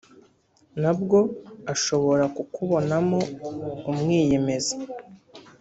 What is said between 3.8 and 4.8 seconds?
umwiyemezi